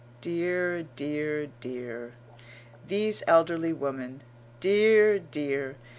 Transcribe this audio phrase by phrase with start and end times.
[0.19, 2.13] Dear, dear, dear!
[2.87, 4.23] these elderly women.
[4.59, 5.75] Dear, dear!"